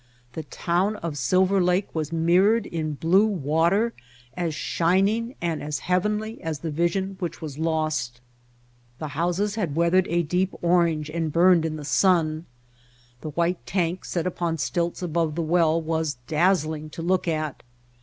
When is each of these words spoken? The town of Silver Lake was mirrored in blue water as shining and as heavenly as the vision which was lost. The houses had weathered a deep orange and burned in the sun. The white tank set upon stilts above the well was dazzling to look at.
The 0.33 0.41
town 0.41 0.95
of 0.95 1.15
Silver 1.15 1.61
Lake 1.61 1.93
was 1.93 2.11
mirrored 2.11 2.65
in 2.65 2.93
blue 2.95 3.27
water 3.27 3.93
as 4.35 4.55
shining 4.55 5.35
and 5.39 5.61
as 5.61 5.77
heavenly 5.77 6.41
as 6.41 6.57
the 6.57 6.71
vision 6.71 7.17
which 7.19 7.39
was 7.39 7.59
lost. 7.59 8.19
The 8.97 9.09
houses 9.09 9.53
had 9.53 9.75
weathered 9.75 10.07
a 10.07 10.23
deep 10.23 10.55
orange 10.63 11.11
and 11.11 11.31
burned 11.31 11.65
in 11.65 11.75
the 11.75 11.85
sun. 11.85 12.45
The 13.21 13.29
white 13.29 13.63
tank 13.67 14.03
set 14.03 14.25
upon 14.25 14.57
stilts 14.57 15.03
above 15.03 15.35
the 15.35 15.43
well 15.43 15.79
was 15.79 16.17
dazzling 16.25 16.89
to 16.89 17.03
look 17.03 17.27
at. 17.27 17.61